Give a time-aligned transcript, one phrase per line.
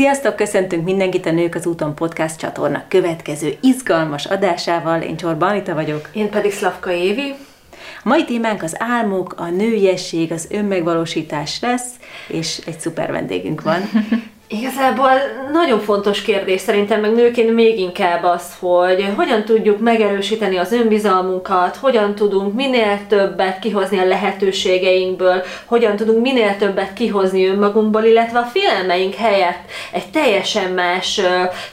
[0.00, 5.02] Sziasztok, köszöntünk mindenkit a Nők az úton podcast csatorna következő izgalmas adásával.
[5.02, 6.08] Én Csorba Anita vagyok.
[6.12, 7.34] Én pedig Szlavka Évi.
[8.04, 11.90] A mai témánk az álmok, a nőiesség, az önmegvalósítás lesz,
[12.28, 13.80] és egy szuper vendégünk van.
[14.52, 15.10] Igazából
[15.52, 21.76] nagyon fontos kérdés szerintem, meg nőként még inkább az, hogy hogyan tudjuk megerősíteni az önbizalmunkat,
[21.76, 28.50] hogyan tudunk minél többet kihozni a lehetőségeinkből, hogyan tudunk minél többet kihozni önmagunkból, illetve a
[28.52, 31.20] félelmeink helyett egy teljesen más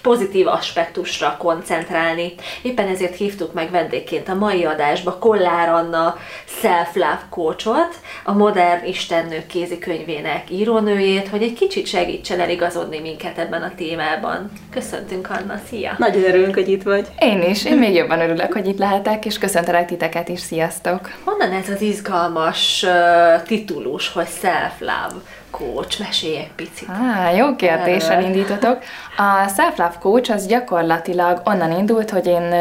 [0.02, 2.34] pozitív aspektusra koncentrálni.
[2.62, 6.18] Éppen ezért hívtuk meg vendégként a mai adásba Kollár Anna
[6.62, 13.62] Self-Love Coachot, a Modern Istennők kézikönyvének írónőjét, hogy egy kicsit segítsen el igazodni minket ebben
[13.62, 14.52] a témában.
[14.72, 15.96] Köszöntünk, Anna, szia!
[15.98, 17.08] Nagyon örülünk, hogy itt vagy.
[17.20, 21.10] Én is, én még jobban örülök, hogy itt lehetek, és köszöntelek titeket is, sziasztok!
[21.24, 25.22] Honnan ez az izgalmas uh, titulus, hogy self-love?
[25.52, 26.00] coach?
[26.00, 26.90] Mesélj egy picit.
[26.90, 28.78] Á, jó kérdéssel indítotok.
[29.18, 32.54] A Self-Love Coach az gyakorlatilag onnan indult, hogy én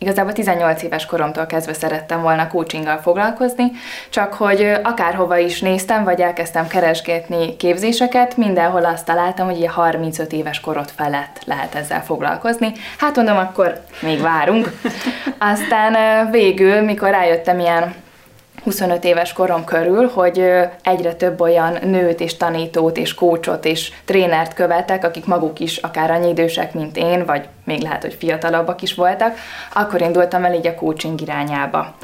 [0.00, 3.70] Igazából 18 éves koromtól kezdve szerettem volna coachinggal foglalkozni,
[4.10, 10.32] csak hogy akárhova is néztem, vagy elkezdtem keresgetni képzéseket, mindenhol azt találtam, hogy ilyen 35
[10.32, 12.72] éves korot felett lehet ezzel foglalkozni.
[12.98, 14.72] Hát mondom, akkor még várunk.
[15.52, 17.94] Aztán végül, mikor rájöttem ilyen
[18.64, 20.50] 25 éves korom körül, hogy
[20.82, 26.10] egyre több olyan nőt és tanítót és kócsot és trénert követek, akik maguk is akár
[26.10, 29.36] annyi idősek, mint én, vagy még lehet, hogy fiatalabbak is voltak,
[29.74, 31.94] akkor indultam el így a coaching irányába.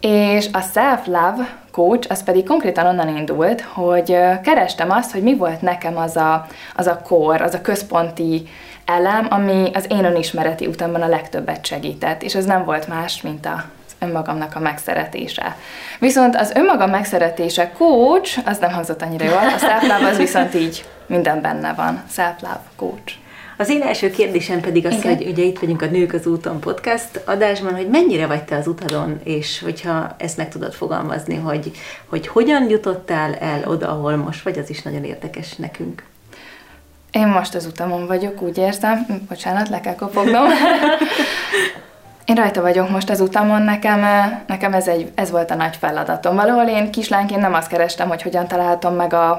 [0.00, 5.60] És a self-love coach, az pedig konkrétan onnan indult, hogy kerestem azt, hogy mi volt
[5.60, 8.48] nekem az a, az a kor, az a központi
[8.84, 13.46] elem, ami az én önismereti utamban a legtöbbet segített, és ez nem volt más, mint
[13.46, 13.64] a
[14.00, 15.56] önmagamnak a megszeretése.
[15.98, 20.84] Viszont az önmagam megszeretése coach, az nem hangzott annyira jól, a self az viszont így
[21.06, 22.02] minden benne van.
[22.10, 23.12] Self-love coach.
[23.60, 25.16] Az én első kérdésem pedig az, Igen.
[25.16, 28.66] hogy ugye itt vagyunk a Nők az úton podcast adásban, hogy mennyire vagy te az
[28.66, 31.70] utadon, és hogyha ezt meg tudod fogalmazni, hogy,
[32.06, 36.02] hogy hogyan jutottál el oda, ahol most vagy, az is nagyon érdekes nekünk.
[37.10, 39.06] Én most az utamon vagyok, úgy érzem.
[39.28, 40.46] Bocsánat, le kell kopognom.
[42.30, 44.00] Én rajta vagyok most az utamon, nekem,
[44.46, 46.34] nekem ez, egy, ez volt a nagy feladatom.
[46.34, 49.30] Valahol én kislányként nem azt kerestem, hogy hogyan találhatom meg a,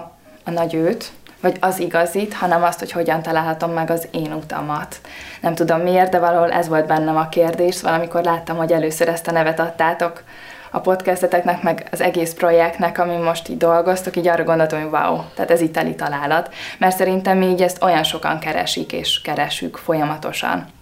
[0.45, 4.95] a nagy őt, vagy az igazit, hanem azt, hogy hogyan találhatom meg az én utamat.
[5.41, 9.27] Nem tudom miért, de valahol ez volt bennem a kérdés, valamikor láttam, hogy először ezt
[9.27, 10.23] a nevet adtátok
[10.71, 15.19] a podcasteteknek, meg az egész projektnek, ami most így dolgoztok, így arra gondoltam, hogy wow,
[15.35, 16.53] tehát ez itt teli találat.
[16.77, 20.79] Mert szerintem így ezt olyan sokan keresik és keresünk folyamatosan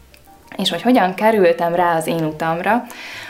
[0.57, 2.85] és hogy hogyan kerültem rá az én utamra,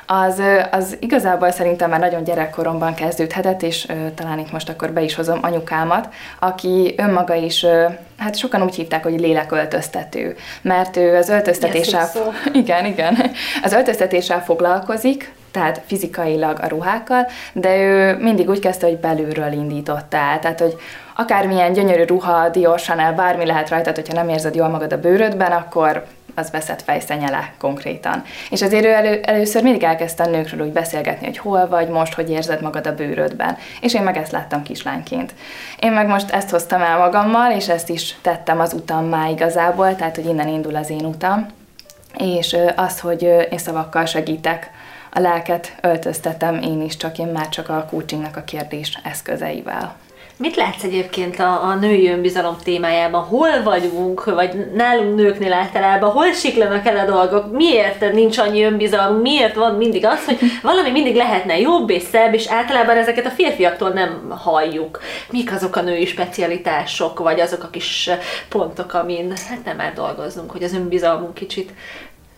[0.05, 0.41] az,
[0.71, 5.15] az igazából szerintem már nagyon gyerekkoromban kezdődhetett, és ö, talán itt most akkor be is
[5.15, 7.85] hozom anyukámat, aki önmaga is, ö,
[8.17, 12.09] hát sokan úgy hívták, hogy léleköltöztető, mert ő az öltöztetéssel,
[12.53, 13.17] igen, igen,
[13.63, 20.17] az öltöztetéssel foglalkozik, tehát fizikailag a ruhákkal, de ő mindig úgy kezdte, hogy belülről indította
[20.17, 20.75] el, tehát hogy
[21.15, 25.51] akármilyen gyönyörű ruha, Dior, Chanel, bármi lehet rajta, hogyha nem érzed jól magad a bőrödben,
[25.51, 26.05] akkor
[26.39, 28.23] az veszett fejszenyele konkrétan.
[28.49, 32.13] És azért ő elő, először mindig elkezdte a nőkről úgy beszélgetni, hogy hol vagy most,
[32.13, 33.57] hogy érzed magad a bőrödben.
[33.81, 35.33] És én meg ezt láttam kislányként.
[35.79, 40.15] Én meg most ezt hoztam el magammal, és ezt is tettem az utammá igazából, tehát
[40.15, 41.47] hogy innen indul az én utam.
[42.17, 44.71] És az, hogy én szavakkal segítek,
[45.13, 49.95] a lelket öltöztetem én is, csak én már csak a coachingnak a kérdés eszközeivel.
[50.41, 53.23] Mit látsz egyébként a, a női önbizalom témájában?
[53.23, 57.51] Hol vagyunk, vagy nálunk nőknél általában, hol siklanak el a dolgok?
[57.51, 59.19] Miért nincs annyi önbizalom?
[59.19, 63.29] Miért van mindig az, hogy valami mindig lehetne jobb és szebb, és általában ezeket a
[63.29, 65.01] férfiaktól nem halljuk.
[65.29, 68.09] Mik azok a női specialitások, vagy azok a kis
[68.49, 71.71] pontok, amin hát nem már dolgoznunk, hogy az önbizalmunk kicsit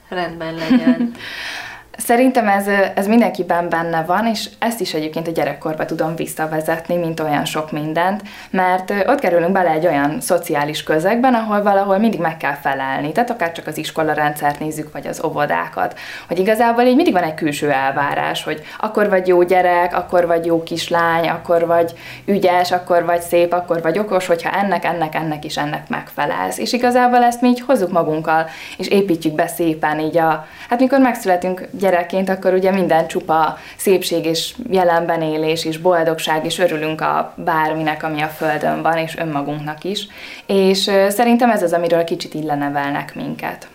[0.09, 1.11] rendben legyen?
[1.97, 7.19] Szerintem ez, ez mindenkiben benne van, és ezt is egyébként a gyerekkorba tudom visszavezetni, mint
[7.19, 12.37] olyan sok mindent, mert ott kerülünk bele egy olyan szociális közegben, ahol valahol mindig meg
[12.37, 16.95] kell felelni, tehát akár csak az iskola rendszert nézzük, vagy az óvodákat, hogy igazából így
[16.95, 21.65] mindig van egy külső elvárás, hogy akkor vagy jó gyerek, akkor vagy jó kislány, akkor
[21.65, 21.93] vagy
[22.25, 26.57] ügyes, akkor vagy szép, akkor vagy okos, hogyha ennek, ennek, ennek is ennek megfelelsz.
[26.57, 28.45] És igazából ezt mi így hozzuk magunkkal,
[28.77, 34.25] és építjük be szépen így a, hát mikor megszületünk gyerekként, akkor ugye minden csupa szépség
[34.25, 39.83] és jelenben élés és boldogság, és örülünk a bárminek, ami a Földön van, és önmagunknak
[39.83, 40.07] is.
[40.45, 43.67] És szerintem ez az, amiről kicsit így lenevelnek minket.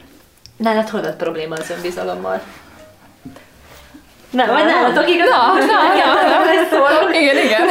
[0.56, 2.41] Nálad hol volt probléma az önbizalommal?
[4.31, 5.29] Nem, vagy nálatok igaz?
[5.29, 6.38] Na, na, na,
[6.70, 7.67] na, na, igen, igen.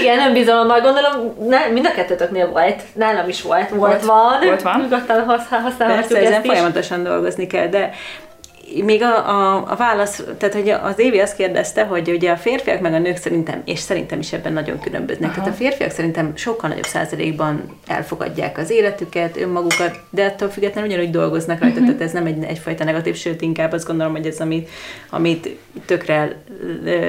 [0.00, 4.62] Igen, önbizalommal gondolom, ne, mind a kettőtöknél volt, nálam is volt, volt, volt van, volt
[4.62, 4.80] van.
[4.80, 6.50] nyugodtan használhatjuk Persze, ezt ezen is.
[6.50, 7.90] folyamatosan dolgozni kell, de
[8.84, 12.80] még a, a, a válasz, tehát hogy az Évi azt kérdezte, hogy ugye a férfiak
[12.80, 15.30] meg a nők szerintem, és szerintem is ebben nagyon különböznek.
[15.30, 15.38] Aha.
[15.38, 21.10] Tehát a férfiak szerintem sokkal nagyobb százalékban elfogadják az életüket, önmagukat, de attól függetlenül ugyanúgy
[21.10, 21.94] dolgoznak rajta, uh-huh.
[21.94, 24.68] tehát ez nem egy, egyfajta negatív, sőt inkább azt gondolom, hogy ez amit,
[25.10, 25.56] amit
[25.86, 26.36] tökre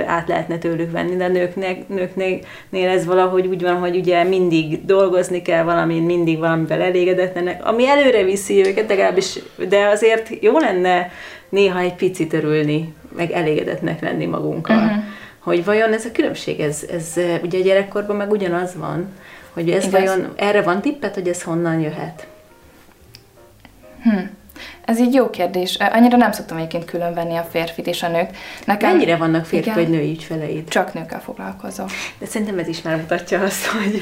[0.06, 2.40] át lehetne tőlük venni, de a nőknek, nőknél
[2.72, 8.24] ez valahogy úgy van, hogy ugye mindig dolgozni kell valamin, mindig valamivel elégedetlenek, ami előre
[8.24, 9.40] viszi őket, legalábbis,
[9.70, 11.12] de azért jó lenne
[11.50, 14.84] néha egy picit örülni, meg elégedetnek lenni magunkkal.
[14.84, 15.04] Uh-huh.
[15.40, 17.14] Hogy vajon ez a különbség, ez, ez
[17.44, 19.08] ugye a gyerekkorban meg ugyanaz van,
[19.54, 19.92] hogy ez Igaz.
[19.92, 22.28] vajon, erre van tippet, hogy ez honnan jöhet?
[24.04, 24.18] Hm.
[24.90, 25.78] Ez így jó kérdés.
[25.92, 28.30] Annyira nem szoktam egyébként különvenni a férfit és a nőt.
[28.66, 29.84] Nekem, Mennyire vannak férfi Igen.
[29.84, 30.68] vagy női ügyfeleid?
[30.68, 31.90] Csak nőkkel foglalkozok.
[32.20, 34.02] De szerintem ez is már mutatja azt, hogy...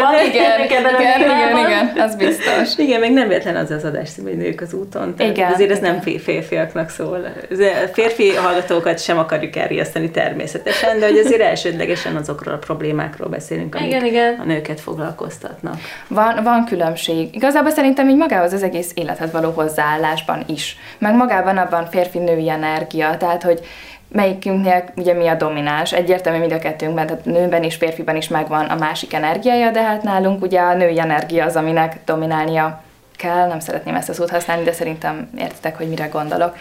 [0.00, 1.66] Van, igen, igen, igen, témában.
[1.66, 2.76] igen, az biztos.
[2.76, 5.14] Igen, meg nem véletlen az az adás, hogy nők az úton.
[5.18, 5.92] Igen, azért ez igen.
[5.92, 7.26] nem fér- férfiaknak szól.
[7.50, 13.28] Ez a Férfi hallgatókat sem akarjuk elriasztani természetesen, de hogy azért elsődlegesen azokról a problémákról
[13.28, 14.34] beszélünk, amik Igen, igen.
[14.40, 15.76] a nőket foglalkoztatnak.
[16.08, 17.34] Van, van különbség.
[17.34, 20.76] Igazából szerintem így magához az egész élethez való hozzáállásban is.
[20.98, 23.60] Meg magában abban férfi-női energia, tehát hogy
[24.08, 25.92] melyikünknél ugye mi a domináns.
[25.92, 30.02] Egyértelmű mind a kettőnkben, tehát nőben és férfiban is megvan a másik energiája, de hát
[30.02, 32.82] nálunk ugye a női energia az, aminek dominálnia
[33.16, 36.56] kell, nem szeretném ezt a szót használni, de szerintem értitek, hogy mire gondolok.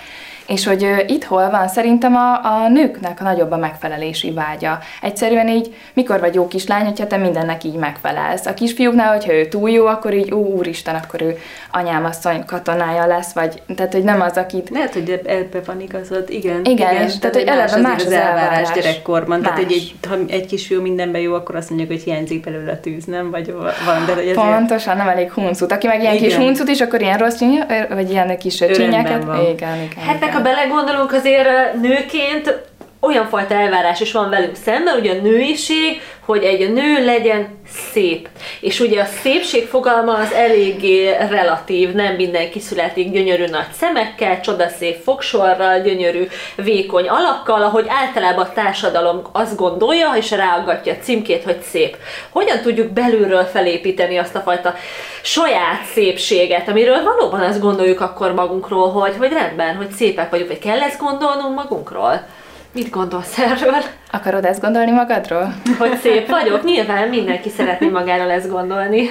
[0.47, 4.79] És hogy itt hol van, szerintem a, a nőknek a nagyobb a megfelelési vágya.
[5.01, 8.45] Egyszerűen így, mikor vagy jó kislány, hogyha te mindennek így megfelelsz.
[8.45, 11.37] A kisfiúknál, hogyha ő túl jó, akkor így, ó, úristen, akkor ő
[11.71, 15.81] anyám asszony katonája lesz, vagy, tehát, hogy nem az, akit Lehet, hogy eb- ebbe van
[15.81, 16.61] igazad, igen.
[16.63, 18.71] Igen, és tehát, hogy eleve más az az elvárás elvárás.
[18.73, 19.41] gyerekkorban.
[19.41, 19.75] Tehát, hogy Más.
[19.75, 23.31] egy, ha egy kisfiú mindenben jó, akkor azt mondjuk, hogy hiányzik belőle a tűz, nem?
[23.31, 24.35] Vagy van, de hogy ezért...
[24.35, 25.71] Pontosan, nem elég huncut.
[25.71, 26.39] Aki meg ilyen kis Igen.
[26.39, 29.23] huncut is, akkor ilyen rossz csinya, vagy ilyen kis csinyákat.
[29.23, 30.34] Igen, igen, Hát meg igen.
[30.35, 32.61] Ha belegondolunk, azért nőként
[33.05, 37.59] olyan fajta elvárás is van velünk szemben, ugye a nőiség, hogy egy nő legyen
[37.91, 38.29] szép.
[38.59, 45.03] És ugye a szépség fogalma az eléggé relatív, nem mindenki születik gyönyörű nagy szemekkel, csodaszép
[45.03, 51.61] fogsorral, gyönyörű vékony alakkal, ahogy általában a társadalom azt gondolja, és ráaggatja a címkét, hogy
[51.61, 51.97] szép.
[52.29, 54.75] Hogyan tudjuk belülről felépíteni azt a fajta
[55.21, 60.59] saját szépséget, amiről valóban azt gondoljuk akkor magunkról, hogy, hogy rendben, hogy szépek vagyunk, vagy
[60.59, 62.27] kell ezt gondolnunk magunkról?
[62.75, 63.81] Mit gondolsz erről?
[64.11, 65.53] Akarod ezt gondolni magadról?
[65.77, 66.63] Hogy szép vagyok?
[66.63, 69.01] Nyilván mindenki szeretné magáról ezt gondolni.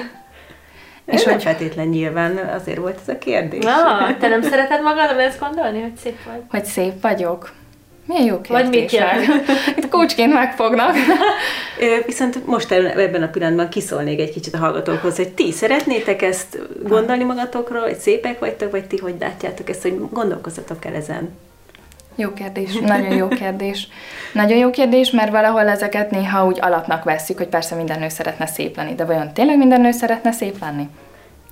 [1.06, 3.64] És nem hogy- feltétlen nyilván, azért volt ez a kérdés.
[3.64, 6.40] Ah, te nem szereted magadról ezt gondolni, hogy szép vagy?
[6.50, 7.52] Hogy szép vagyok?
[8.06, 9.26] Milyen jó Vagy mit kérdések.
[9.76, 10.94] Itt kócsként megfognak.
[11.80, 16.58] Ö, Viszont most ebben a pillanatban kiszólnék egy kicsit a hallgatókhoz, hogy ti szeretnétek ezt
[16.88, 21.38] gondolni magatokról, hogy szépek vagytok, vagy ti hogy látjátok ezt, hogy gondolkozzatok el ezen.
[22.16, 23.88] Jó kérdés, nagyon jó kérdés.
[24.32, 28.46] Nagyon jó kérdés, mert valahol ezeket néha úgy alapnak vesszük, hogy persze minden nő szeretne
[28.46, 30.88] szép lenni, de vajon tényleg minden nő szeretne szép lenni?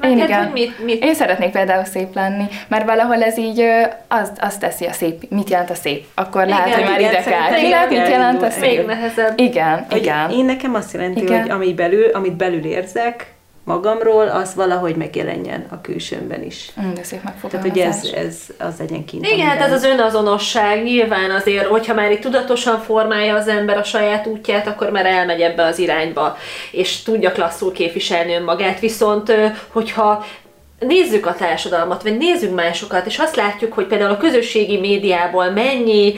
[0.05, 0.43] Én Neked, igen.
[0.43, 3.64] hogy mit- mit- Én szeretnék például szép lenni, mert valahol ez így
[4.09, 6.05] azt, azt teszi a szép, mit jelent a szép.
[6.14, 7.49] Akkor Igen, lehet, hogy már igen, ide kell.
[7.55, 8.76] Tényleg, igen, mit jelent a szép?
[8.76, 9.38] Még nehezebb.
[9.38, 10.31] Igen, Hogy igen.
[10.31, 11.41] Én nekem azt jelenti, Igen.
[11.41, 13.32] hogy ami belül, amit belül érzek
[13.65, 16.71] magamról, az valahogy megjelenjen a külsőmben is.
[16.81, 19.27] Mm, De szép Tehát, hogy ez, ez az legyen kint.
[19.27, 20.83] Igen, hát ez az önazonosság.
[20.83, 25.41] Nyilván azért, hogyha már itt tudatosan formálja az ember a saját útját, akkor már elmegy
[25.41, 26.37] ebbe az irányba,
[26.71, 28.81] és tudja klasszul képviselni önmagát.
[28.81, 29.33] Viszont,
[29.69, 30.25] hogyha
[30.79, 36.15] nézzük a társadalmat, vagy nézzük másokat, és azt látjuk, hogy például a közösségi médiából mennyi,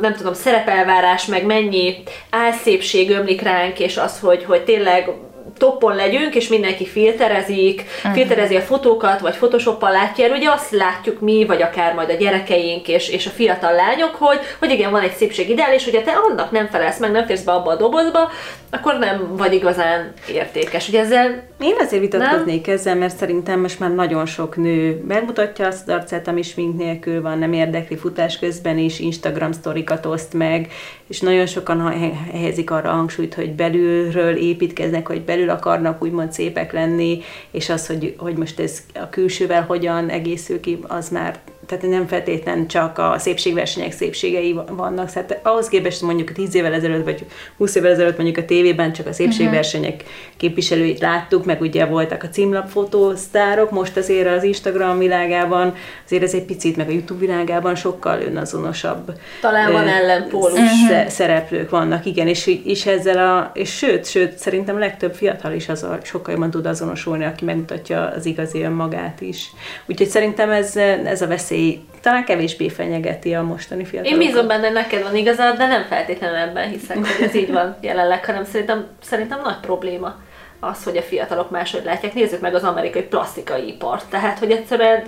[0.00, 5.10] nem tudom, szerepelvárás, meg mennyi álszépség ömlik ránk, és az, hogy, hogy tényleg
[5.58, 11.20] toppon legyünk, és mindenki filterezik, filterezi a fotókat, vagy photoshoppal látja el, ugye azt látjuk
[11.20, 15.02] mi, vagy akár majd a gyerekeink és, és a fiatal lányok, hogy, hogy igen, van
[15.02, 18.30] egy szépségideál, és hogyha te annak nem felelsz meg, nem férsz be abba a dobozba,
[18.74, 20.88] akkor nem vagy igazán értékes.
[20.88, 25.88] Ugye ezzel Én azért vitatkoznék ezzel, mert szerintem most már nagyon sok nő megmutatja azt
[25.88, 30.72] az arcát, ami smink nélkül van, nem érdekli futás közben is, Instagram sztorikat oszt meg,
[31.06, 31.90] és nagyon sokan
[32.32, 38.14] helyezik arra hangsúlyt, hogy belülről építkeznek, hogy belül akarnak úgymond szépek lenni, és az, hogy,
[38.18, 43.14] hogy most ez a külsővel hogyan egészül ki, az már tehát nem feltétlen csak a
[43.18, 45.10] szépségversenyek szépségei vannak.
[45.10, 49.06] Tehát ahhoz képest mondjuk 10 évvel ezelőtt, vagy 20 évvel ezelőtt mondjuk a tévében csak
[49.06, 50.08] a szépségversenyek uh-huh.
[50.36, 56.44] képviselőit láttuk, meg ugye voltak a címlapfotósztárok, most azért az Instagram világában, azért ez egy
[56.44, 59.12] picit, meg a YouTube világában sokkal önazonosabb.
[59.40, 60.58] Talán van ellenpólus.
[60.58, 61.06] Uh-huh.
[61.08, 65.68] Szereplők vannak, igen, és, és ezzel a, és sőt, sőt, szerintem a legtöbb fiatal is
[65.68, 69.50] az a, sokkal jobban tud azonosulni, aki megmutatja az igazi önmagát is.
[69.86, 71.53] Úgyhogy szerintem ez, ez a veszély
[72.00, 74.22] talán kevésbé fenyegeti a mostani fiatalokat.
[74.22, 77.76] Én bízom benne, neked van igazad, de nem feltétlenül ebben hiszek, hogy ez így van
[77.80, 80.16] jelenleg, hanem szerintem, szerintem nagy probléma
[80.60, 82.14] az, hogy a fiatalok máshogy látják.
[82.14, 84.04] Nézzük meg az amerikai plastikai ipart.
[84.10, 85.02] Tehát, hogy egyszerűen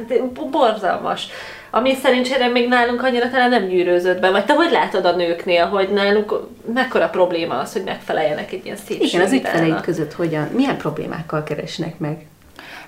[0.51, 1.27] borzalmas.
[1.71, 4.31] Ami szerencsére még nálunk annyira talán nem gyűrőzött be.
[4.31, 6.41] Vagy te hogy látod a nőknél, hogy nálunk
[6.75, 11.43] mekkora probléma az, hogy megfeleljenek egy ilyen szép Igen, az ügyfeleid között hogyan, milyen problémákkal
[11.43, 12.27] keresnek meg?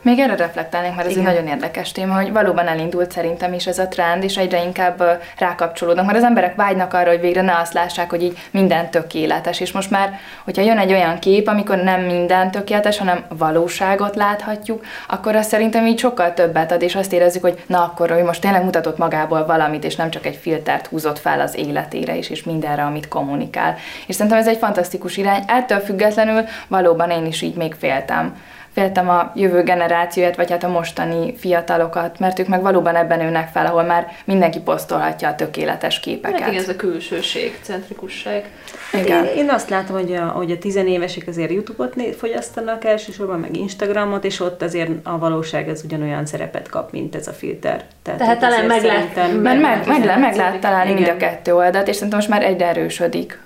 [0.03, 1.27] Még erre reflektálnék, mert ez Igen.
[1.27, 5.21] egy nagyon érdekes téma, hogy valóban elindult szerintem is ez a trend, és egyre inkább
[5.39, 9.61] rákapcsolódnak, mert az emberek vágynak arra, hogy végre ne azt lássák, hogy így minden tökéletes,
[9.61, 14.85] és most már, hogyha jön egy olyan kép, amikor nem minden tökéletes, hanem valóságot láthatjuk,
[15.09, 18.41] akkor azt szerintem így sokkal többet ad, és azt érezzük, hogy na akkor, hogy most
[18.41, 22.43] tényleg mutatott magából valamit, és nem csak egy filtert húzott fel az életére is, és
[22.43, 23.77] mindenre, amit kommunikál.
[24.07, 25.43] És szerintem ez egy fantasztikus irány.
[25.47, 28.35] Ettől függetlenül valóban én is így még féltem
[28.79, 33.49] féltem a jövő generációját, vagy hát a mostani fiatalokat, mert ők meg valóban ebben ülnek
[33.49, 36.41] fel, ahol már mindenki posztolhatja a tökéletes képeket.
[36.41, 38.51] Hát igen, ez a külsőség, centrikusság.
[38.93, 39.25] Igen.
[39.25, 44.25] Én, én azt látom, hogy a, hogy a tizenévesek azért YouTube-ot fogyasztanak elsősorban, meg Instagramot,
[44.25, 47.85] és ott azért a valóság az ugyanolyan szerepet kap, mint ez a filter.
[48.03, 51.55] Tehát, Tehát talán meg lehet, meg, meg, meg, meg, meg lehet találni mind a kettő
[51.55, 53.39] oldalt, és szerintem most már egyre erősödik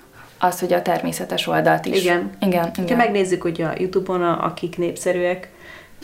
[0.43, 2.01] az, hogy a természetes oldalt is.
[2.01, 2.29] Igen.
[2.39, 2.97] Igen, igen.
[2.97, 5.49] Ha megnézzük, hogy a Youtube-on, a, akik népszerűek,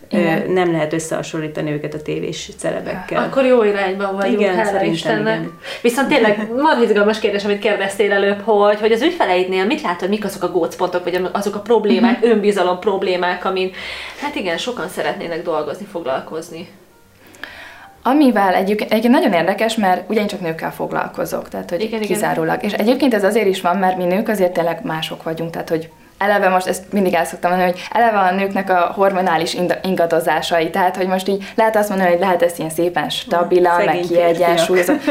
[0.10, 0.52] igen.
[0.52, 3.24] nem lehet összehasonlítani őket a tévés celebekkel.
[3.24, 5.40] Akkor jó irányban vagyunk, igen, hála Istennek.
[5.40, 5.60] Igen.
[5.82, 10.26] Viszont tényleg van izgalmas kérdés, amit kérdeztél előbb, hogy, hogy az ügyfeleidnél mit látod, mik
[10.26, 12.30] azok a gócpontok, vagy azok a problémák, uh-huh.
[12.30, 13.72] önbizalom problémák, amin
[14.22, 16.68] hát igen, sokan szeretnének dolgozni, foglalkozni.
[18.04, 22.58] Amivel egyébként, egyébként nagyon érdekes, mert ugye én csak nőkkel foglalkozok, tehát hogy igen, kizárólag.
[22.58, 22.70] Igen.
[22.70, 25.90] És egyébként ez azért is van, mert mi nők azért tényleg mások vagyunk, tehát hogy
[26.18, 30.96] eleve most ezt mindig el szoktam mondani, hogy eleve a nőknek a hormonális ingadozásai, tehát
[30.96, 35.02] hogy most így lehet azt mondani, hogy lehet ezt ilyen szépen stabilan, meg kiegyensúlyozott.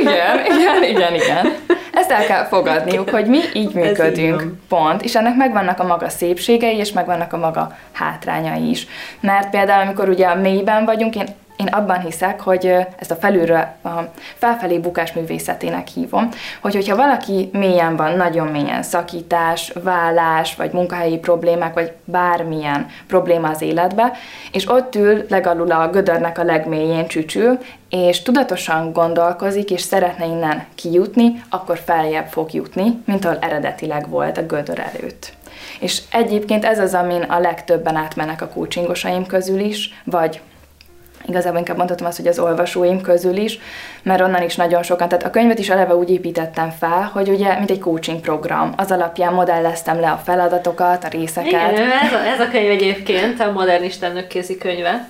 [0.00, 1.52] Igen, igen, igen, igen.
[1.92, 5.02] Ezt el kell fogadniuk, hogy mi így működünk, így pont.
[5.02, 8.86] És ennek megvannak a maga szépségei, és megvannak a maga hátrányai is.
[9.20, 11.26] Mert például, amikor ugye a mélyben vagyunk, én
[11.58, 13.88] én abban hiszek, hogy ezt a felülről a
[14.34, 16.28] felfelé bukás művészetének hívom,
[16.60, 23.48] hogy hogyha valaki mélyen van, nagyon mélyen szakítás, vállás, vagy munkahelyi problémák, vagy bármilyen probléma
[23.48, 24.12] az életbe,
[24.52, 27.58] és ott ül legalul a gödörnek a legmélyén csücsül,
[27.90, 34.38] és tudatosan gondolkozik, és szeretne innen kijutni, akkor feljebb fog jutni, mint ahol eredetileg volt
[34.38, 35.32] a gödör előtt.
[35.80, 40.40] És egyébként ez az, amin a legtöbben átmennek a coachingosaim közül is, vagy
[41.28, 43.58] igazából inkább mondhatom azt, hogy az olvasóim közül is,
[44.02, 47.58] mert onnan is nagyon sokan, tehát a könyvet is eleve úgy építettem fel, hogy ugye,
[47.58, 51.72] mint egy coaching program, az alapján modelleztem le a feladatokat, a részeket.
[51.72, 55.08] Igen, ez a, ez a könyv egyébként a modernista kézi könyve.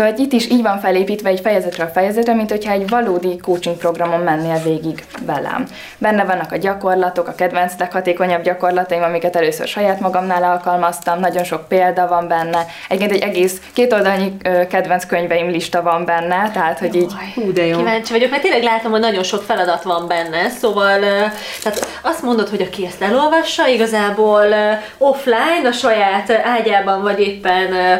[0.00, 4.20] Szóval itt is így van felépítve egy fejezetről fejezetre, mint hogyha egy valódi coaching programon
[4.20, 5.66] mennél végig velem.
[5.98, 11.68] Benne vannak a gyakorlatok, a kedvenc leghatékonyabb gyakorlataim, amiket először saját magamnál alkalmaztam, nagyon sok
[11.68, 12.66] példa van benne.
[12.88, 14.36] Egyébként egy egész kétoldalnyi
[14.68, 17.12] kedvenc könyveim lista van benne, tehát hogy így...
[17.34, 17.76] Hú, de jó.
[17.76, 20.98] Kíváncsi vagyok, mert tényleg látom, hogy nagyon sok feladat van benne, szóval
[21.62, 24.44] tehát azt mondod, hogy aki ezt elolvassa, igazából
[24.98, 27.98] offline, a saját ágyában, vagy éppen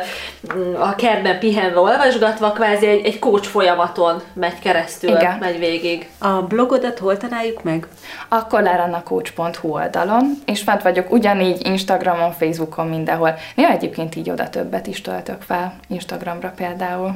[0.78, 5.38] a kertben pihenve olvasgatva, kvázi egy, egy coach folyamaton megy keresztül, Igen.
[5.38, 6.08] megy végig.
[6.18, 7.86] A blogodat hol találjuk meg?
[8.28, 13.34] A kolárannacoach.hu oldalon, és fent vagyok ugyanígy Instagramon, Facebookon, mindenhol.
[13.54, 17.14] Néha egyébként így oda többet is töltök fel, Instagramra például.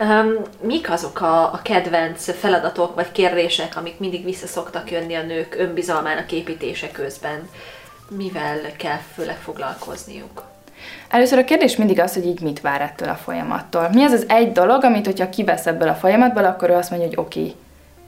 [0.00, 5.22] Um, mik azok a, a kedvenc feladatok vagy kérdések, amik mindig vissza szoktak jönni a
[5.22, 7.48] nők önbizalmának építése közben?
[8.08, 10.53] Mivel kell főleg foglalkozniuk?
[11.08, 13.88] Először a kérdés mindig az, hogy így mit vár ettől a folyamattól.
[13.92, 17.08] Mi az az egy dolog, amit hogyha kivesz ebből a folyamatból, akkor ő azt mondja,
[17.08, 17.54] hogy oké, okay,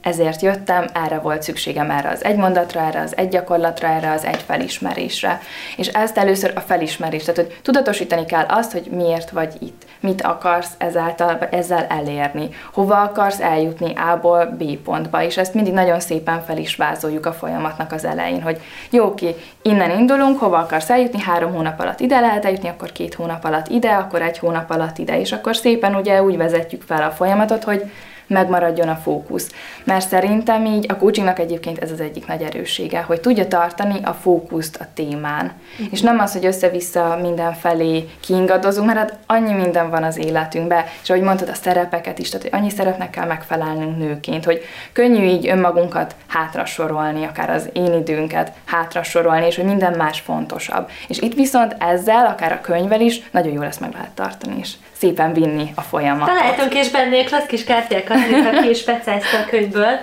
[0.01, 4.23] ezért jöttem, erre volt szükségem, erre az egy mondatra, erre az egy gyakorlatra, erre az
[4.23, 5.41] egy felismerésre.
[5.77, 10.21] És ezt először a felismerés, tehát hogy tudatosítani kell azt, hogy miért vagy itt, mit
[10.21, 16.43] akarsz ezáltal, ezzel elérni, hova akarsz eljutni A-ból B pontba, és ezt mindig nagyon szépen
[16.43, 21.19] fel is vázoljuk a folyamatnak az elején, hogy jó, ki, innen indulunk, hova akarsz eljutni,
[21.21, 24.97] három hónap alatt ide lehet eljutni, akkor két hónap alatt ide, akkor egy hónap alatt
[24.97, 27.91] ide, és akkor szépen ugye úgy vezetjük fel a folyamatot, hogy
[28.27, 29.51] megmaradjon a fókusz.
[29.83, 34.13] Mert szerintem így a coachingnak egyébként ez az egyik nagy erőssége, hogy tudja tartani a
[34.13, 35.45] fókuszt a témán.
[35.45, 35.87] Uh-huh.
[35.91, 41.09] És nem az, hogy össze-vissza mindenfelé kiingadozunk, mert hát annyi minden van az életünkben, és
[41.09, 45.47] ahogy mondtad, a szerepeket is, tehát hogy annyi szerepnek kell megfelelnünk nőként, hogy könnyű így
[45.47, 50.89] önmagunkat hátrasorolni, akár az én időnket hátrasorolni, és hogy minden más fontosabb.
[51.07, 54.73] És itt viszont ezzel, akár a könyvvel is, nagyon jól ezt meg lehet tartani, és
[54.99, 56.35] szépen vinni a folyamatot.
[56.35, 59.99] Találtunk is benne klassz kis kártyákat, amiket ki is a könyvből.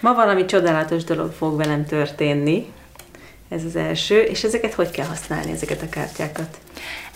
[0.00, 2.72] Ma valami csodálatos dolog fog velem történni,
[3.48, 6.58] ez az első, és ezeket hogy kell használni, ezeket a kártyákat?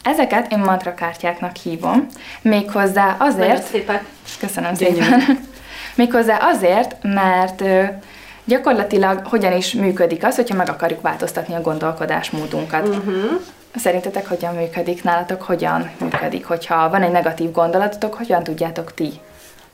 [0.02, 2.06] Ezeket én mantra kártyáknak hívom,
[2.42, 3.48] méghozzá azért...
[3.48, 4.04] Nagyon szépek.
[4.40, 5.22] Köszönöm szépen.
[5.94, 7.62] Méghozzá azért, mert
[8.44, 12.88] gyakorlatilag hogyan is működik az, hogyha meg akarjuk változtatni a gondolkodásmódunkat.
[12.88, 13.40] Uh-huh.
[13.74, 15.02] Szerintetek hogyan működik?
[15.02, 16.46] Nálatok hogyan működik?
[16.46, 19.10] Hogyha van egy negatív gondolatotok, hogyan tudjátok ti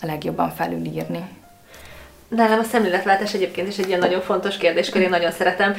[0.03, 1.29] a legjobban felülírni?
[2.29, 5.75] Nálam a szemléletváltás egyébként is egy ilyen nagyon fontos kérdés, én nagyon szeretem.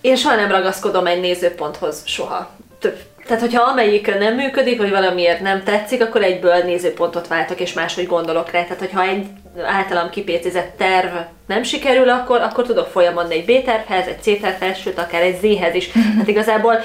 [0.00, 2.50] Én soha nem ragaszkodom egy nézőponthoz, soha.
[2.78, 2.98] Több.
[3.26, 8.06] Tehát, hogyha amelyik nem működik, vagy valamiért nem tetszik, akkor egyből nézőpontot váltok, és máshogy
[8.06, 8.62] gondolok rá.
[8.62, 9.26] Tehát, hogyha egy
[9.62, 11.14] általam kipécézett terv
[11.46, 15.90] nem sikerül, akkor, akkor tudok folyamodni egy B-tervhez, egy C-tervhez, sőt, akár egy Z-hez is.
[16.18, 16.80] Hát igazából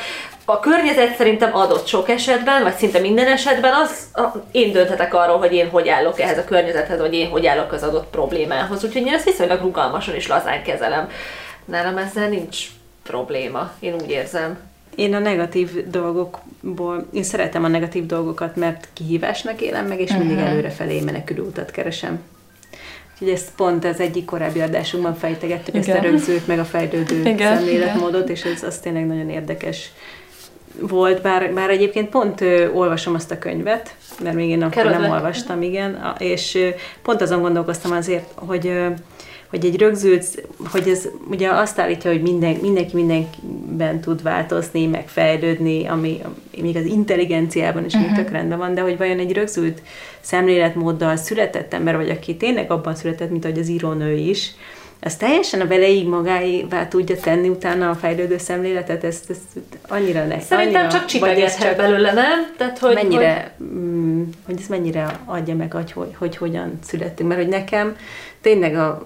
[0.45, 5.37] a környezet szerintem adott sok esetben, vagy szinte minden esetben, az a, én dönthetek arról,
[5.37, 8.83] hogy én hogy állok ehhez a környezethez, vagy én hogy állok az adott problémához.
[8.83, 11.09] Úgyhogy én ezt viszonylag rugalmasan és lazán kezelem.
[11.65, 12.57] Nálam ezzel nincs
[13.03, 14.68] probléma, én úgy érzem.
[14.99, 20.35] Én a negatív dolgokból, én szeretem a negatív dolgokat, mert kihívásnak élem meg, és mindig
[20.35, 20.49] uh-huh.
[20.49, 22.19] előrefelé menekülő utat keresem.
[23.13, 25.95] Úgyhogy ezt pont az egyik korábbi adásunkban fejtegettük, Igen.
[25.95, 27.57] ezt a rögzült, meg a fejlődő Igen.
[27.57, 29.91] szemléletmódot, és ez az tényleg nagyon érdekes
[30.79, 35.11] volt, bár, bár egyébként pont ö, olvasom azt a könyvet, mert még én akkor nem
[35.11, 36.69] olvastam, igen, és ö,
[37.01, 38.87] pont azon gondolkoztam azért, hogy ö,
[39.49, 45.07] hogy egy rögzült, hogy ez ugye azt állítja, hogy minden, mindenki mindenkiben tud változni, meg
[45.07, 46.21] fejlődni, ami
[46.61, 48.15] még az intelligenciában is uh-huh.
[48.15, 49.81] tök rendben van, de hogy vajon egy rögzült
[50.19, 54.51] szemléletmóddal született ember, vagy aki tényleg abban született, mint ahogy az írónő is,
[54.99, 60.39] ez teljesen a veleig magáévá tudja tenni utána a fejlődő szemléletet, ezt, ezt annyira ne.
[60.39, 62.53] Szerintem annyira, csak csipegethet belőle, nem?
[62.57, 63.67] Tehát, hogy, mennyire, hogy...
[63.67, 67.95] Mm, hogy ez mennyire adja meg, hogy, hogy, hogy hogyan születtünk, mert hogy nekem
[68.41, 69.03] tényleg a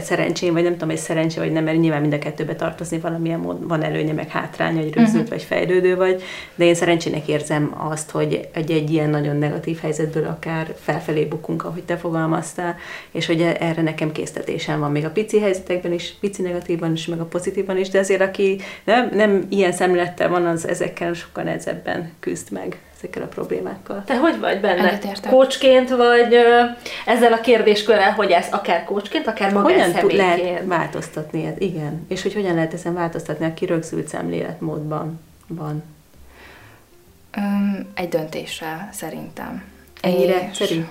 [0.00, 3.38] szerencsém, vagy nem tudom, hogy szerencse vagy nem, mert nyilván mind a kettőbe tartozni valamilyen
[3.38, 5.28] mód van előnye, meg hátránya, hogy rögzült uh-huh.
[5.28, 6.22] vagy fejlődő vagy,
[6.54, 11.64] de én szerencsének érzem azt, hogy egy, egy ilyen nagyon negatív helyzetből akár felfelé bukunk,
[11.64, 12.76] ahogy te fogalmaztál,
[13.10, 17.20] és hogy erre nekem késztetésem van még a pici helyzetekben is, pici negatívban is, meg
[17.20, 22.12] a pozitívban is, de azért aki nem, nem ilyen szemlélettel van, az ezekkel sokkal nehezebben
[22.20, 24.02] küzd meg ezekkel a problémákkal.
[24.06, 24.98] Te hogy vagy benne?
[25.28, 26.36] Kócsként vagy
[27.06, 31.54] ezzel a kérdéskörrel, hogy ez akár kócsként, akár Hogyan tud, lehet változtatni ez?
[31.58, 32.06] Igen.
[32.08, 35.82] És hogy hogyan lehet ezen változtatni, aki rögzült szemléletmódban van?
[37.36, 39.64] Um, egy döntéssel szerintem.
[40.00, 40.84] Ennyire és egyszerű?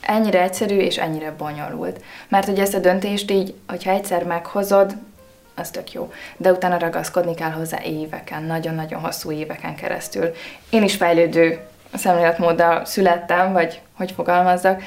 [0.00, 2.02] Ennyire egyszerű és ennyire bonyolult.
[2.28, 4.96] Mert hogy ezt a döntést így, hogyha egyszer meghozod,
[5.58, 6.12] az tök jó.
[6.36, 10.30] De utána ragaszkodni kell hozzá éveken, nagyon-nagyon hosszú éveken keresztül.
[10.70, 11.60] Én is fejlődő
[11.94, 14.82] szemléletmóddal születtem, vagy hogy fogalmazzak,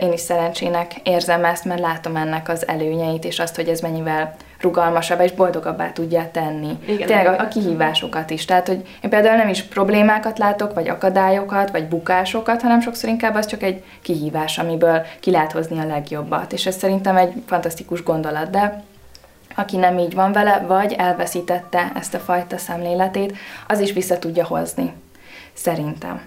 [0.00, 4.34] én is szerencsének érzem ezt, mert látom ennek az előnyeit, és azt, hogy ez mennyivel
[4.60, 6.78] rugalmasabb és boldogabbá tudja tenni.
[6.86, 8.44] Igen, Tényleg a, a kihívásokat is.
[8.44, 13.34] Tehát, hogy én például nem is problémákat látok, vagy akadályokat, vagy bukásokat, hanem sokszor inkább
[13.34, 16.52] az csak egy kihívás, amiből ki lehet hozni a legjobbat.
[16.52, 18.82] És ez szerintem egy fantasztikus gondolat, de
[19.56, 23.36] aki nem így van vele, vagy elveszítette ezt a fajta szemléletét,
[23.68, 24.92] az is vissza tudja hozni.
[25.52, 26.20] Szerintem.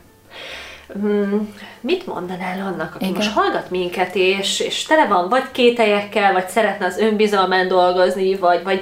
[0.94, 3.16] Hmm, mit mondanál annak, aki Igen.
[3.16, 8.64] most hallgat minket, és, és tele van vagy kételyekkel, vagy szeretne az önbizalmán dolgozni, vagy,
[8.64, 8.82] vagy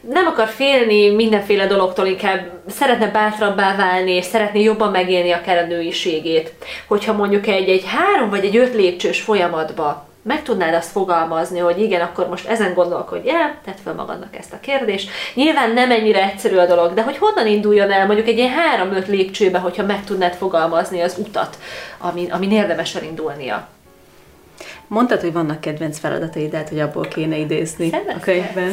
[0.00, 5.66] nem akar félni mindenféle dologtól, inkább szeretne bátrabbá válni, és szeretné jobban megélni akár a
[5.66, 6.52] nőiségét.
[6.86, 11.80] Hogyha mondjuk egy, egy három vagy egy öt lépcsős folyamatba meg tudnád azt fogalmazni, hogy
[11.80, 15.10] igen, akkor most ezen gondolkodj el, tedd fel magadnak ezt a kérdést.
[15.34, 19.08] Nyilván nem ennyire egyszerű a dolog, de hogy honnan induljon el mondjuk egy ilyen három-öt
[19.08, 21.58] lépcsőbe, hogyha meg tudnád fogalmazni az utat,
[21.98, 23.68] amin, amin érdemes elindulnia.
[24.86, 28.12] Mondtad, hogy vannak kedvenc feladataid, hát, hogy abból kéne idézni Szeretne.
[28.12, 28.70] a könyvben.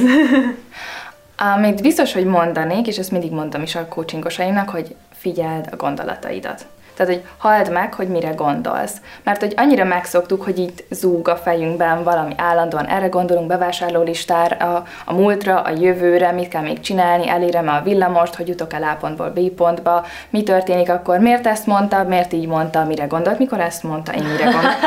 [1.56, 6.66] Amit biztos, hogy mondanék, és ezt mindig mondom is a coachingosaimnak, hogy figyeld a gondolataidat.
[6.98, 8.96] Tehát, hogy halld meg, hogy mire gondolsz.
[9.24, 14.84] Mert hogy annyira megszoktuk, hogy itt zúg a fejünkben valami állandóan, erre gondolunk, bevásárlólistára, a,
[15.06, 18.98] a múltra, a jövőre, mit kell még csinálni, elérem a villamost, hogy jutok el A
[19.00, 23.60] pontból B pontba, mi történik akkor, miért ezt mondta, miért így mondta, mire gondolt, mikor
[23.60, 24.76] ezt mondta, én mire gondolt.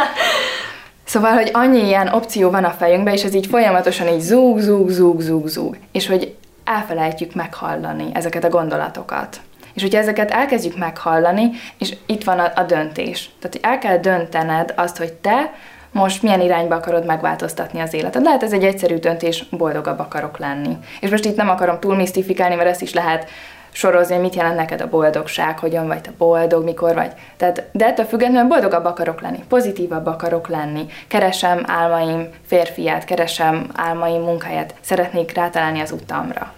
[1.04, 4.88] Szóval, hogy annyi ilyen opció van a fejünkben, és ez így folyamatosan így zúg, zúg,
[4.88, 5.76] zúg, zúg, zúg.
[5.92, 9.40] És hogy elfelejtjük meghallani ezeket a gondolatokat.
[9.74, 13.30] És hogyha ezeket elkezdjük meghallani, és itt van a, a döntés.
[13.40, 15.52] Tehát, hogy el kell döntened azt, hogy te
[15.92, 18.22] most milyen irányba akarod megváltoztatni az életed.
[18.22, 20.76] Lehet ez egy egyszerű döntés, boldogabb akarok lenni.
[21.00, 23.30] És most itt nem akarom túl misztifikálni, mert ezt is lehet
[23.72, 27.12] sorozni, mit jelent neked a boldogság, hogyan vagy te boldog, mikor vagy.
[27.36, 34.22] Tehát, de ettől függetlenül boldogabb akarok lenni, pozitívabb akarok lenni, keresem álmaim férfiát, keresem álmaim
[34.22, 36.52] munkáját, szeretnék rátalálni az utamra.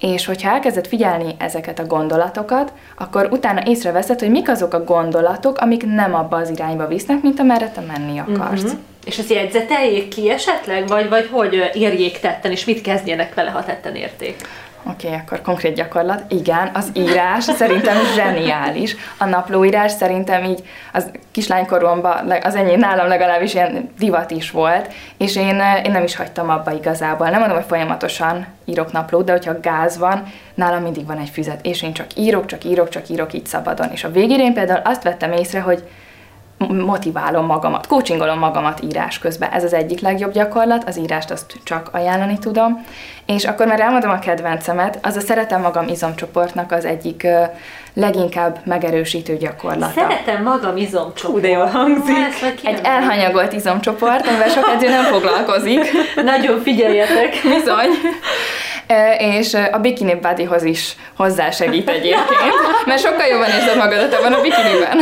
[0.00, 5.58] És hogyha elkezded figyelni ezeket a gondolatokat, akkor utána észreveszed, hogy mik azok a gondolatok,
[5.58, 8.64] amik nem abba az irányba visznek, mint amerre te menni akarsz.
[8.64, 8.78] Mm-hmm.
[9.06, 13.64] És ezt jegyzeteljék ki esetleg, vagy, vagy hogy érjék tetten, és mit kezdjenek vele, ha
[13.64, 14.36] tetten érték?
[14.88, 16.32] Oké, okay, akkor konkrét gyakorlat.
[16.32, 18.96] Igen, az írás szerintem zseniális.
[19.18, 25.36] A naplóírás szerintem így az kislánykoromban, az enyém nálam legalábbis ilyen divat is volt, és
[25.36, 27.28] én, én nem is hagytam abba igazából.
[27.28, 30.22] Nem mondom, hogy folyamatosan írok naplót, de hogyha gáz van,
[30.54, 33.92] nálam mindig van egy füzet, és én csak írok, csak írok, csak írok így szabadon.
[33.92, 35.84] És a végére én például azt vettem észre, hogy
[36.58, 39.50] motiválom magamat, coachingolom magamat írás közben.
[39.50, 42.84] Ez az egyik legjobb gyakorlat, az írást azt csak ajánlani tudom.
[43.26, 47.26] És akkor már elmondom a kedvencemet, az a Szeretem Magam izomcsoportnak az egyik
[47.94, 50.00] leginkább megerősítő gyakorlata.
[50.00, 51.34] Szeretem magam izomcsoport.
[51.34, 52.16] Hú, de jól hangzik.
[52.62, 55.90] Egy elhanyagolt izomcsoport, amivel sok edző nem foglalkozik.
[56.24, 57.34] Nagyon figyeljetek.
[57.42, 57.90] Bizony
[59.18, 62.54] és a bikini bodyhoz is hozzásegít egyébként,
[62.86, 64.98] mert sokkal jobban érzed magadat abban a bikiniben.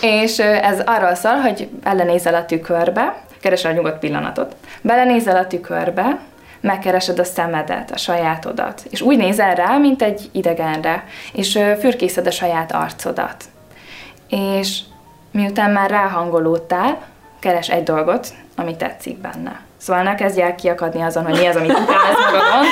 [0.00, 6.18] és ez arról szól, hogy belenézel a tükörbe, keresel a nyugodt pillanatot, belenézel a tükörbe,
[6.60, 12.30] megkeresed a szemedet, a sajátodat, és úgy nézel rá, mint egy idegenre, és fürkészed a
[12.30, 13.44] saját arcodat.
[14.28, 14.78] És
[15.30, 16.98] miután már ráhangolódtál,
[17.40, 19.60] keres egy dolgot, ami tetszik benne.
[19.76, 22.64] Szóval ne kezdj el kiakadni azon, hogy mi az, amit utálsz magadon.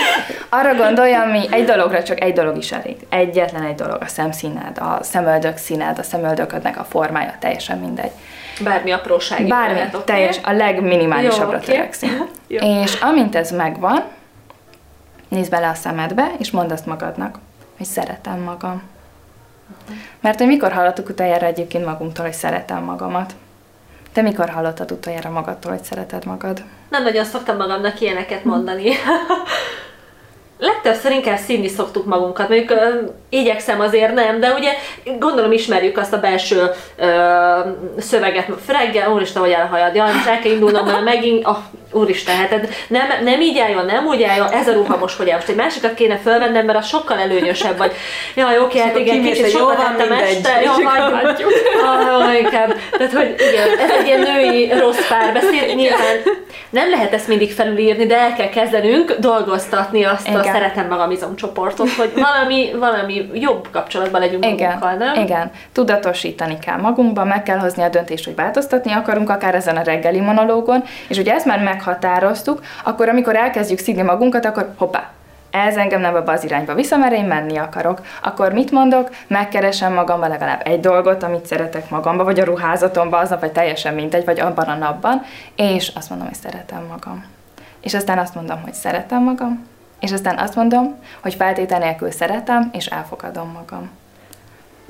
[0.53, 2.97] Arra gondolj, ami egy dologra csak egy dolog is elég.
[3.09, 8.11] Egyetlen egy dolog, a szemszíned, a szemöldök színed, a szemöldöködnek a formája, teljesen mindegy.
[8.61, 9.47] Bármi apróság.
[9.47, 10.55] Bármi, lehet, teljes, okay.
[10.55, 11.75] a legminimálisabbra okay.
[11.75, 12.25] törekszünk.
[12.47, 14.03] És amint ez megvan,
[15.29, 17.39] nézd bele a szemedbe, és mondd azt magadnak,
[17.77, 18.83] hogy szeretem magam.
[20.21, 23.35] Mert hogy mikor hallottuk utoljára egyébként magunktól, hogy szeretem magamat?
[24.13, 26.63] Te mikor hallottad utoljára magadtól, hogy szereted magad?
[26.89, 28.91] Nem nagyon szoktam magamnak ilyeneket mondani.
[30.61, 34.71] legtöbbször inkább színni szoktuk magunkat, mondjuk ö, igyekszem azért nem, de ugye
[35.19, 37.09] gondolom ismerjük azt a belső ö,
[37.99, 41.59] szöveget, reggel, úristen, hogy elhajad, jaj, most el kell indulnom, mert megint, oh,
[41.93, 45.37] úristen, hát nem, nem így álljon, nem úgy álljon, ez a ruha most hogy áll.
[45.37, 47.93] Most egy másikat kéne fölvennem, mert az sokkal előnyösebb, vagy
[48.35, 51.53] jaj, oké, hát igen, kicsit sokat tettem este, jó, hagyjuk.
[51.85, 52.75] Ah, inkább.
[52.91, 56.17] Tehát, hogy igen, ez egy ilyen női rossz párbeszéd, nyilván
[56.71, 60.41] nem lehet ezt mindig felülírni, de el kell kezdenünk dolgoztatni azt igen.
[60.41, 64.67] a szeretem magam izomcsoportot, hogy valami, valami jobb kapcsolatban legyünk igen.
[64.67, 65.25] magunkkal, nem?
[65.25, 69.83] Igen, tudatosítani kell magunkban, meg kell hozni a döntést, hogy változtatni akarunk, akár ezen a
[69.83, 75.11] reggeli monológon, és ugye ezt már meghatároztuk, akkor amikor elkezdjük színi magunkat, akkor hoppá,
[75.51, 78.01] ez engem nem abba az irányba vissza, mert én menni akarok.
[78.23, 79.11] Akkor mit mondok?
[79.27, 84.25] Megkeresem magamba legalább egy dolgot, amit szeretek magamba, vagy a ruházatomba aznap, vagy teljesen mindegy,
[84.25, 85.23] vagy abban a napban,
[85.55, 87.25] és azt mondom, hogy szeretem magam.
[87.81, 89.67] És aztán azt mondom, hogy szeretem magam,
[90.01, 93.91] és aztán azt mondom, hogy feltétel nélkül szeretem, és elfogadom magam.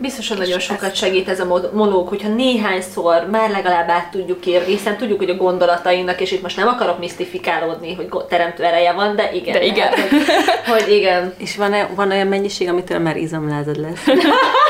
[0.02, 4.72] Biztos, hogy nagyon sokat segít ez a monóg, hogyha néhányszor már legalább át tudjuk érni,
[4.72, 9.16] hiszen tudjuk, hogy a gondolatainak, és itt most nem akarok misztifikálódni, hogy teremtő ereje van,
[9.16, 9.52] de igen.
[9.52, 9.88] De igen.
[9.88, 11.34] Hát, hogy, hogy igen.
[11.38, 14.06] És van, -e, van olyan mennyiség, amitől már izomlázad lesz?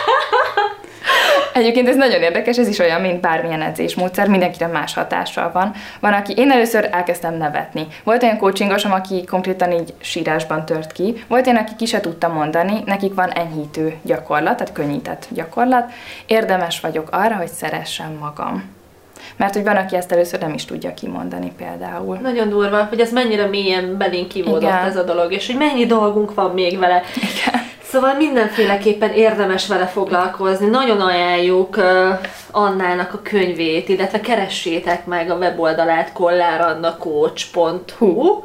[1.60, 5.72] Egyébként ez nagyon érdekes, ez is olyan, mint bármilyen edzésmódszer, mindenkire más hatással van.
[6.00, 7.86] Van, aki én először elkezdtem nevetni.
[8.04, 11.24] Volt olyan coachingosom, aki konkrétan így sírásban tört ki.
[11.28, 15.92] Volt olyan, aki ki se tudta mondani, nekik van enyhítő gyakorlat, tehát könnyített gyakorlat.
[16.26, 18.78] Érdemes vagyok arra, hogy szeressem magam.
[19.36, 22.16] Mert hogy van, aki ezt először nem is tudja kimondani például.
[22.16, 26.34] Nagyon durva, hogy ez mennyire mélyen belénk kivódott ez a dolog, és hogy mennyi dolgunk
[26.34, 27.02] van még vele.
[27.16, 27.68] Igen.
[27.90, 30.66] Szóval mindenféleképpen érdemes vele foglalkozni.
[30.66, 31.76] Nagyon ajánljuk
[32.50, 38.44] Annának a könyvét, illetve keressétek meg a weboldalát kollárannacoach.hu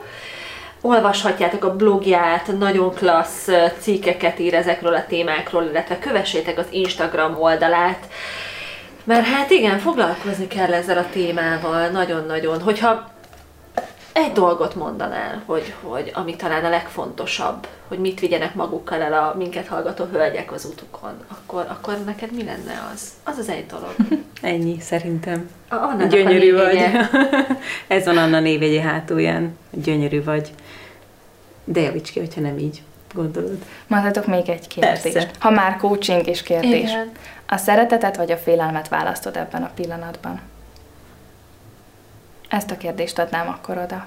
[0.81, 8.07] olvashatjátok a blogját, nagyon klassz cikkeket ír ezekről a témákról, illetve kövessétek az Instagram oldalát,
[9.03, 12.61] Mert hát igen, foglalkozni kell ezzel a témával nagyon-nagyon.
[12.61, 13.14] Hogyha
[14.15, 19.33] egy dolgot mondanál, hogy, hogy ami talán a legfontosabb, hogy mit vigyenek magukkal el a
[19.37, 23.09] minket hallgató hölgyek az utukon, akkor, akkor neked mi lenne az?
[23.23, 23.95] Az az egy dolog.
[24.41, 25.49] Ennyi, szerintem.
[25.69, 26.77] A, Annának Gyönyörű a vagy.
[27.97, 29.57] Ez van Anna névjegye hátulján.
[29.71, 30.49] Gyönyörű vagy.
[31.63, 32.81] De javíts ki, hogyha nem így
[33.13, 33.57] gondolod.
[33.87, 35.01] Mondhatok még egy kérdést.
[35.01, 35.29] Persze.
[35.39, 36.89] Ha már coaching és kérdés.
[36.89, 37.11] Igen.
[37.47, 40.41] A szeretetet vagy a félelmet választod ebben a pillanatban?
[42.55, 44.05] Ezt a kérdést adnám akkor oda.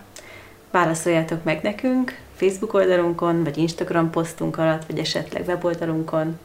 [0.71, 6.39] Válaszoljátok meg nekünk Facebook oldalunkon, vagy Instagram posztunk alatt, vagy esetleg weboldalunkon.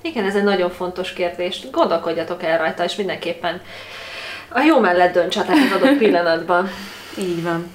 [0.00, 1.66] Igen, ez egy nagyon fontos kérdés.
[1.72, 3.60] Gondolkodjatok el rajta, és mindenképpen
[4.48, 6.68] a jó mellett döntsetek az adott pillanatban.
[7.18, 7.70] Így van.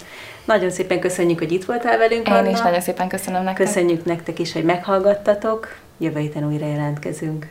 [0.46, 2.50] Nagyon szépen köszönjük, hogy itt voltál velünk, Én Anna.
[2.50, 3.66] is nagyon szépen köszönöm nektek.
[3.66, 5.76] Köszönjük nektek is, hogy meghallgattatok.
[5.98, 7.48] Jövő héten újra jelentkezünk.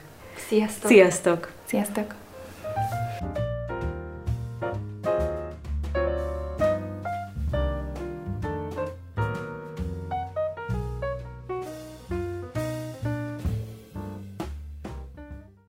[0.49, 0.91] Sziasztok!
[0.91, 1.51] Sziasztok!
[1.67, 2.15] Sziasztok!